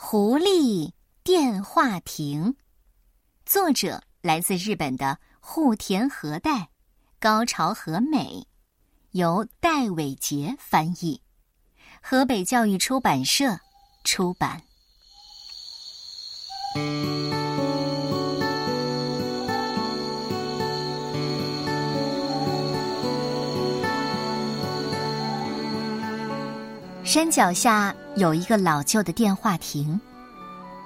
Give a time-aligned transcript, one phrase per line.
[0.00, 0.92] 狐狸
[1.24, 2.54] 电话亭，
[3.44, 6.68] 作者来自日本的户田和代、
[7.18, 8.46] 高潮和美，
[9.10, 11.20] 由戴伟杰翻译，
[12.00, 13.58] 河北教育出版社
[14.04, 14.62] 出版。
[27.04, 29.98] 山脚下有一个老旧的电话亭，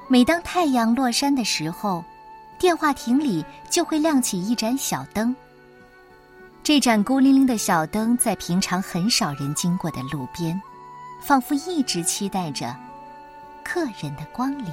[0.06, 2.04] 每当太阳落山的时候，
[2.58, 5.34] 电话亭里就会亮起一盏小灯。
[6.62, 10.60] 这盏孤零零的小灯在平常很少人经过的路边，
[11.22, 12.76] 仿佛一直期待着
[13.64, 14.70] 客人的光临。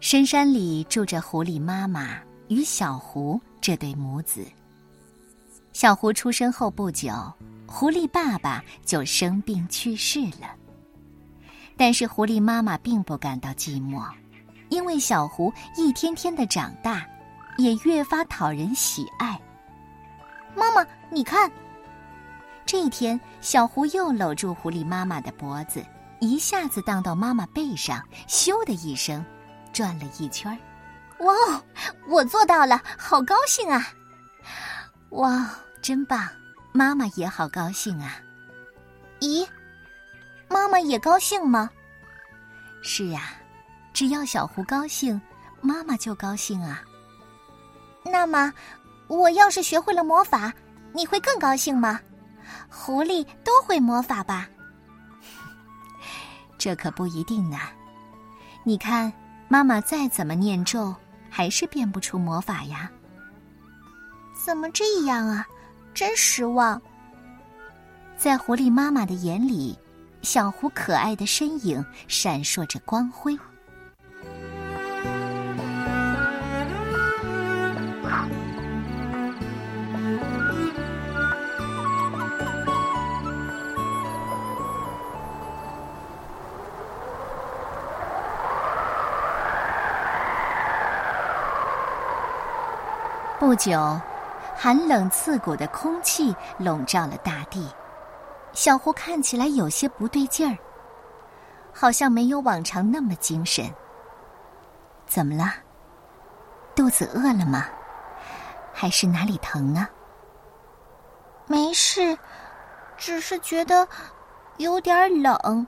[0.00, 2.16] 深山里住着狐狸妈妈
[2.48, 4.44] 与小狐这对母子。
[5.72, 7.12] 小狐出生后不久。
[7.72, 10.56] 狐狸爸爸就生病去世了，
[11.76, 14.04] 但是狐狸妈妈并不感到寂寞，
[14.68, 17.06] 因为小狐一天天的长大，
[17.56, 19.40] 也越发讨人喜爱。
[20.54, 21.50] 妈妈，你看，
[22.66, 25.84] 这一天，小狐又搂住狐狸妈妈的脖子，
[26.20, 29.24] 一下子荡到妈妈背上，咻的一声，
[29.72, 30.58] 转了一圈儿
[31.24, 31.62] 哇，
[32.08, 33.88] 我做到了，好高兴啊！
[35.10, 35.50] 哇，
[35.82, 36.28] 真棒！
[36.72, 38.16] 妈妈也好高兴啊！
[39.20, 39.46] 咦，
[40.50, 41.70] 妈妈也高兴吗？
[42.82, 43.30] 是呀，
[43.94, 45.20] 只要小狐高兴，
[45.60, 46.82] 妈妈就高兴啊。
[48.04, 48.52] 那么，
[49.06, 50.52] 我要是学会了魔法，
[50.92, 52.00] 你会更高兴吗？
[52.68, 54.48] 狐狸都会魔法吧？
[56.58, 57.58] 这可不一定呢。
[58.64, 59.12] 你看，
[59.48, 60.94] 妈妈再怎么念咒，
[61.30, 62.90] 还是变不出魔法呀。
[64.34, 65.46] 怎么这样啊？
[65.94, 66.80] 真失望。
[68.16, 69.78] 在狐狸妈妈的眼里，
[70.22, 73.38] 小狐可爱的身影闪烁着光辉。
[93.38, 94.00] 不久。
[94.62, 97.66] 寒冷刺骨的空气笼罩了大地，
[98.52, 100.56] 小狐看起来有些不对劲儿，
[101.72, 103.72] 好像没有往常那么精神。
[105.06, 105.52] 怎么了？
[106.74, 107.66] 肚子饿了吗？
[108.72, 109.88] 还是哪里疼啊？
[111.46, 112.16] 没事，
[112.96, 113.86] 只是觉得
[114.58, 115.66] 有点冷。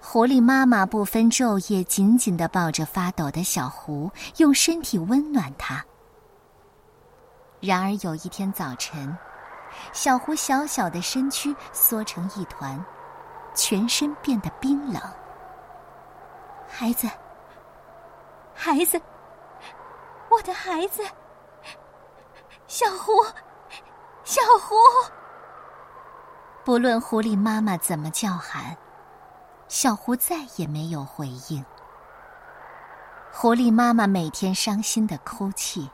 [0.00, 5.84] 狐狸妈妈不分昼夜，紧紧的抱着发抖的小狐，用身体温暖它。
[7.60, 9.14] 然而有一天早晨，
[9.92, 12.82] 小狐小小的身躯缩成一团，
[13.54, 15.00] 全身变得冰冷。
[16.68, 17.08] 孩子，
[18.54, 19.00] 孩子，
[20.30, 21.02] 我的孩子，
[22.66, 23.12] 小狐，
[24.24, 24.76] 小狐。
[26.64, 28.76] 不论狐狸妈妈怎么叫喊，
[29.66, 31.64] 小狐再也没有回应。
[33.32, 35.90] 狐狸妈妈每天伤心的哭泣。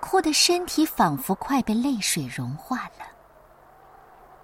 [0.00, 3.06] 哭的身体仿佛快被泪水融化了。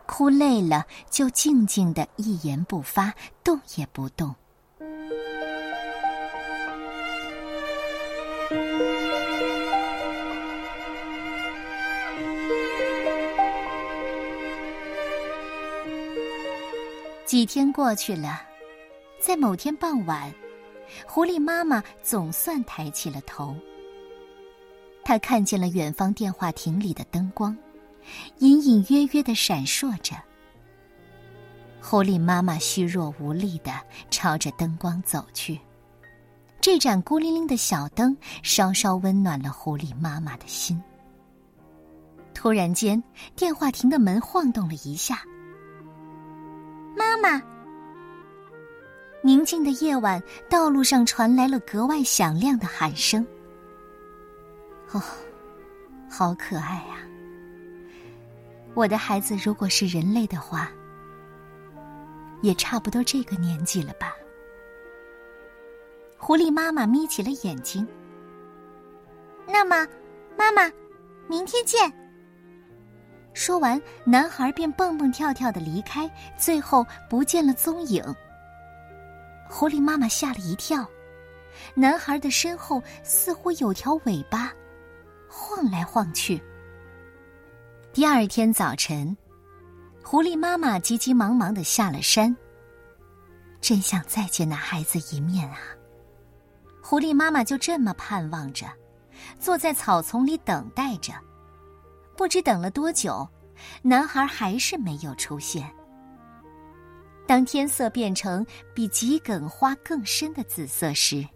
[0.07, 4.35] 哭累了，就静静的一言不发，动也不动。
[17.25, 18.43] 几天过去了，
[19.19, 20.31] 在某天傍晚，
[21.07, 23.57] 狐狸妈妈总算抬起了头。
[25.05, 27.57] 他看见了远方电话亭里的灯光，
[28.39, 30.15] 隐隐约约的闪烁着。
[31.81, 33.73] 狐狸妈妈虚弱无力的
[34.11, 35.59] 朝着灯光走去，
[36.61, 40.81] 这盏孤零零的小灯稍稍温暖了狐狸妈妈的心。
[42.33, 43.03] 突然间，
[43.35, 45.23] 电话亭的门晃动了一下。
[46.97, 47.43] 妈妈！
[49.23, 53.27] 宁静的夜晚，道路上传来了格外响亮的喊声。
[54.93, 55.03] 哦，
[56.09, 56.99] 好可爱呀！
[58.75, 60.71] 我的孩子，如果是人类的话，
[62.43, 64.15] 也差不多这个年纪了吧？
[66.19, 67.87] 狐狸妈妈眯起了眼睛。
[69.47, 69.87] 那么，
[70.37, 70.71] 妈妈，
[71.27, 71.93] 明天见。
[73.35, 78.05] 说完，男孩便蹦蹦跳跳的离开，最后不见了踪影。
[79.49, 80.87] 狐狸妈妈吓了一跳，
[81.75, 84.53] 男孩的身后似乎有条尾巴。
[85.35, 86.41] 晃来晃去。
[87.91, 89.17] 第二天早晨，
[90.05, 92.37] 狐狸妈妈急急忙忙的下了山。
[93.59, 95.57] 真想再见那孩子一面啊！
[96.83, 98.67] 狐狸妈妈就这么盼望着，
[99.41, 101.15] 坐在草丛里等待着。
[102.15, 103.27] 不知等了多久，
[103.81, 105.67] 男孩还是没有出现。
[107.27, 108.45] 当天色变成
[108.75, 111.27] 比桔梗花更深的紫色时，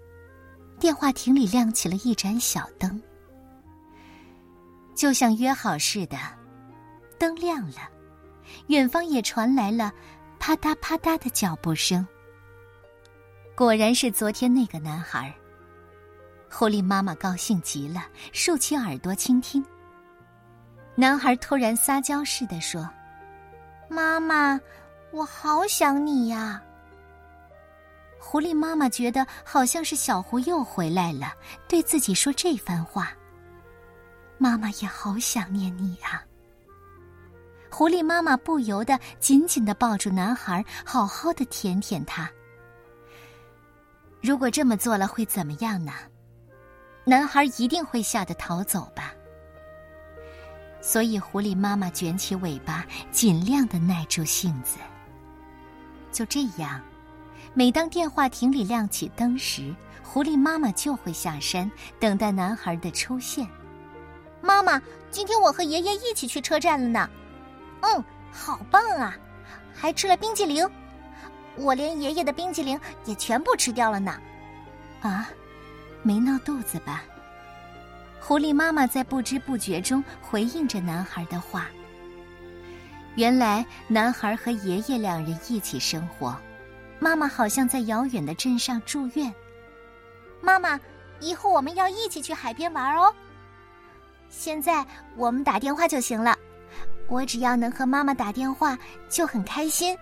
[0.79, 3.01] 电话亭里亮起了一盏小灯，
[4.97, 6.17] 就像约好似的，
[7.19, 7.89] 灯亮了，
[8.69, 9.93] 远方也传来了
[10.39, 12.05] 啪嗒啪嗒的脚步声。
[13.55, 15.33] 果然是昨天那个男孩。
[16.51, 19.63] 狐狸妈妈高兴极了，竖起耳朵倾听。
[20.95, 22.89] 男孩突然撒娇似的说
[23.91, 24.59] ：“妈妈，
[25.11, 26.63] 我好想你呀。”
[28.19, 31.35] 狐狸妈妈觉得好像是小狐又回来了，
[31.69, 33.13] 对自己说这番话。
[34.39, 36.23] 妈妈也好想念你啊。
[37.71, 42.31] 狐狸妈妈不由得紧紧的抱住男孩，好好的舔舔他。
[44.23, 45.93] 如果这么做了会怎么样呢？
[47.05, 49.13] 男孩一定会吓得逃走吧。
[50.81, 54.79] 所以狐狸妈妈卷起尾巴，尽量的耐住性子。
[56.11, 56.81] 就这样，
[57.53, 63.47] 每当电话亭里亮起灯时，狐狸妈妈就会下山等待男孩的出现。
[64.47, 67.11] 妈妈，今天我和爷爷一起去车站了呢。
[67.81, 69.15] 嗯，好棒啊！
[69.75, 70.69] 还吃了冰激凌。
[71.57, 74.19] 我连爷爷的冰激凌也全部吃掉了呢，
[75.01, 75.29] 啊，
[76.03, 77.03] 没闹肚子吧？
[78.21, 81.67] 狐狸妈妈在不知不觉中回应着男孩的话。
[83.15, 86.37] 原来男孩和爷爷两人一起生活，
[86.99, 89.35] 妈妈好像在遥远的镇上住院。
[90.41, 90.79] 妈妈，
[91.21, 93.15] 以后我们要一起去海边玩哦。
[94.29, 94.85] 现在
[95.17, 96.37] 我们打电话就行了，
[97.09, 98.77] 我只要能和妈妈打电话
[99.09, 99.97] 就很开心。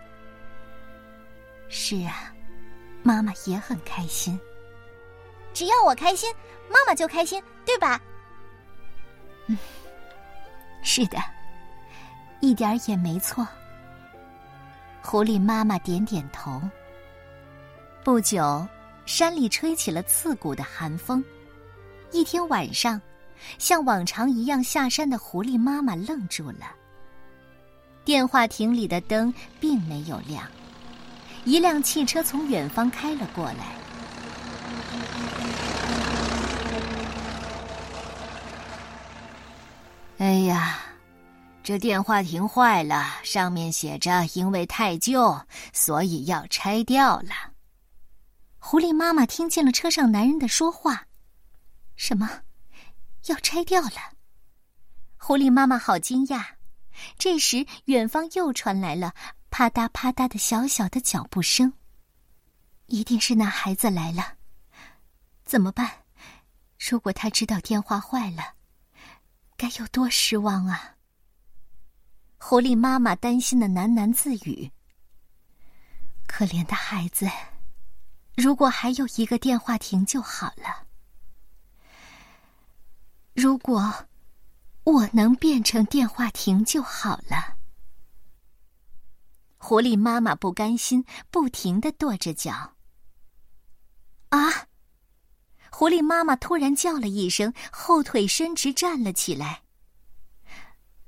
[1.69, 2.33] 是啊，
[3.03, 4.39] 妈妈也很开心。
[5.53, 6.33] 只要我开心，
[6.69, 8.01] 妈妈就开心，对吧？
[9.47, 9.57] 嗯，
[10.83, 11.19] 是的，
[12.41, 13.47] 一点也没错。
[15.03, 16.61] 狐狸妈妈点点头。
[18.03, 18.67] 不久，
[19.07, 21.25] 山里吹起了刺骨的寒风。
[22.11, 23.01] 一天晚上，
[23.59, 26.73] 像往常一样下山的狐狸妈妈愣住了。
[28.05, 30.47] 电话亭里的灯并没有亮。
[31.45, 33.77] 一辆汽车从远方开了过来。
[40.19, 40.79] 哎呀，
[41.63, 45.39] 这电话亭坏了，上面写着因为太旧，
[45.73, 47.31] 所以要拆掉了。
[48.59, 51.05] 狐狸妈妈听见了车上男人的说话
[51.97, 52.31] ：“什么？
[53.27, 54.13] 要拆掉了？”
[55.17, 56.45] 狐狸妈妈好惊讶。
[57.19, 59.15] 这时，远方又传来了。
[59.51, 61.73] 啪嗒啪嗒的小小的脚步声，
[62.87, 64.35] 一定是那孩子来了。
[65.45, 65.91] 怎么办？
[66.79, 68.55] 如果他知道电话坏了，
[69.57, 70.97] 该有多失望啊！
[72.39, 74.71] 狐狸妈妈担心的喃喃自语
[76.27, 77.31] ：“可怜的孩子，
[78.37, 80.87] 如果还有一个电话亭就好了。
[83.35, 84.07] 如果
[84.85, 87.59] 我能变成电话亭就好了。”
[89.59, 92.75] 狐狸妈妈不甘心，不停的跺着脚。
[94.29, 94.67] 啊！
[95.71, 99.63] 狐狸妈妈突然叫了一声，后腿伸直站了起来。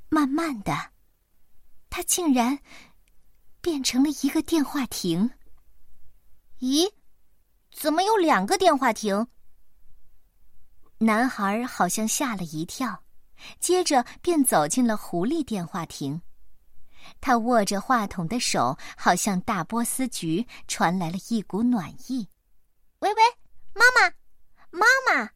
[0.09, 0.91] 慢慢的，
[1.91, 2.59] 它竟然
[3.61, 5.31] 变成了一个电话亭。
[6.61, 6.91] 咦，
[7.71, 9.29] 怎么有两个电话亭？
[10.99, 13.03] 男孩好像吓了一跳，
[13.61, 16.23] 接着便走进了狐狸电话亭。
[17.21, 22.29] 他握着话筒的手，好像大波斯菊，传来了一股暖意。
[23.01, 23.23] 喂喂，
[23.75, 24.15] 妈妈，
[24.71, 25.31] 妈妈！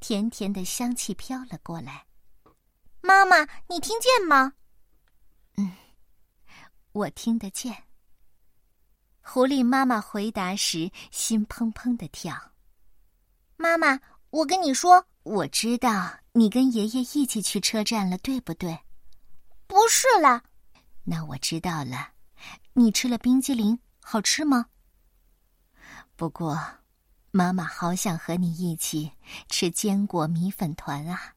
[0.00, 2.06] 甜甜的香气飘了过来。
[3.00, 4.52] 妈妈，你听见吗？
[5.56, 5.72] 嗯，
[6.92, 7.84] 我听得见。
[9.22, 12.52] 狐狸妈妈回答时，心砰砰的跳。
[13.56, 13.98] 妈妈，
[14.30, 18.78] 我跟你说，我知道你跟爷爷一起去车站了，对不对？
[19.66, 20.42] 不是啦。
[21.04, 22.10] 那我知道了，
[22.74, 24.66] 你吃了冰激凌，好吃吗？
[26.14, 26.60] 不过，
[27.30, 29.12] 妈妈好想和你一起
[29.48, 31.34] 吃坚果米粉团啊！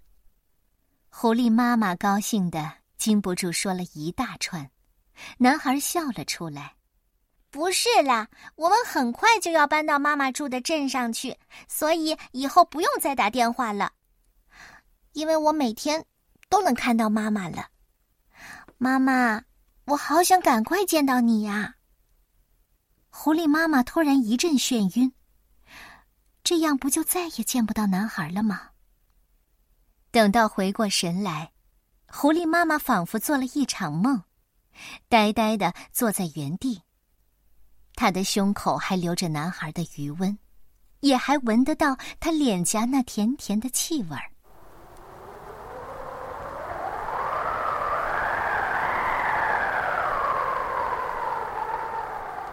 [1.10, 4.70] 狐狸妈妈高兴的禁不住说了一大串，
[5.38, 6.76] 男孩笑了出来。
[7.51, 13.91] 不是啦，我们很快就要搬到妈妈住的镇上去，所以以后不用再打电话了，
[15.12, 16.03] 因为我每天
[16.50, 17.67] 都能看到妈妈了，
[18.79, 19.43] 妈妈。
[19.86, 21.75] 我好想赶快见到你呀！
[23.10, 25.12] 狐狸妈妈突然一阵眩晕。
[26.43, 28.70] 这样不就再也见不到男孩了吗？
[30.12, 31.51] 等到回过神来，
[32.08, 34.24] 狐狸妈妈仿佛做了一场梦，
[35.10, 36.84] 呆呆的坐在原地。
[37.96, 40.38] 她的胸口还留着男孩的余温，
[41.02, 44.24] 也还闻得到他脸颊那甜甜的气味儿。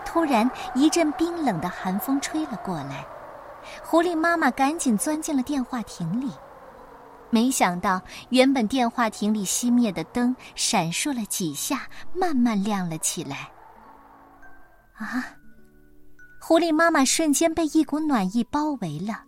[0.05, 3.07] 突然，一阵冰冷的寒风吹了过来。
[3.85, 6.33] 狐狸妈妈赶紧钻进了电话亭里，
[7.31, 13.51] 没想到原本电话亭里熄灭的灯闪烁了几下，慢慢亮了起来。
[14.99, 15.25] 啊！
[16.41, 19.25] 狐狸妈妈瞬间被一股暖意包围了，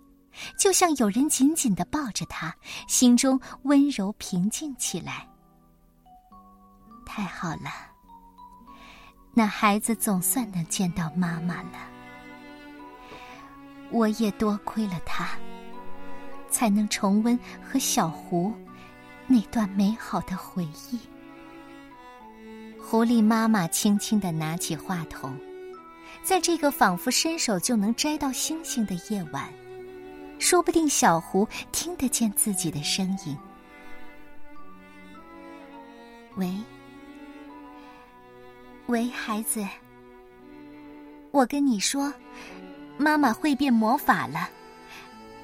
[0.58, 2.54] 就像有人紧紧的抱着她，
[2.88, 5.26] 心中温柔平静起来。
[7.04, 7.70] 太好了，
[9.34, 11.78] 那孩子总算能见到妈妈了。
[13.90, 15.30] 我也多亏了他，
[16.48, 18.54] 才能重温和小胡
[19.26, 21.00] 那段美好的回忆。
[22.80, 25.36] 狐狸妈妈轻轻的拿起话筒，
[26.22, 29.52] 在这个仿佛伸手就能摘到星星的夜晚，
[30.38, 33.36] 说不定小胡听得见自己的声音。
[36.36, 36.54] 喂，
[38.86, 39.66] 喂，孩子，
[41.30, 42.12] 我跟你说。
[42.96, 44.50] 妈妈会变魔法了，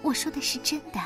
[0.02, 1.00] 我说的是真的。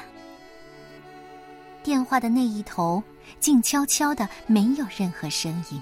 [1.80, 3.00] 电话的那一头
[3.38, 5.80] 静悄悄的，没有任何声音。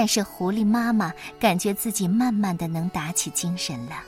[0.00, 4.04] 但是狐狸妈妈感觉自己慢慢的能打起精神了。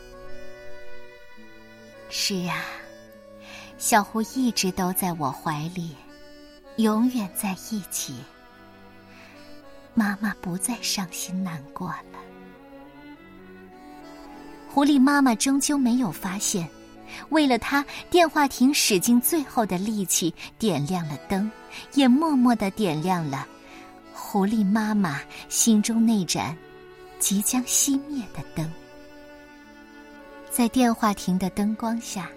[2.09, 2.63] 是啊，
[3.77, 5.97] 小狐一直都在我怀里，
[6.77, 8.15] 永远在一起。
[9.93, 12.21] 妈妈不再伤心难过了。
[14.69, 16.69] 狐狸妈妈终究没有发现，
[17.31, 21.51] 为了他，电话亭使尽最后的力气点亮了灯，
[21.95, 23.45] 也默默的点亮了
[24.33, 26.57] 狐狸妈妈心中那盏
[27.19, 28.73] 即将熄灭的灯。
[30.53, 32.31] 在电话亭的灯光下，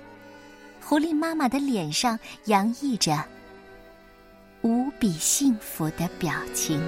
[0.82, 3.24] 狐狸妈妈的脸上洋溢着
[4.64, 6.82] 无比幸福的表情。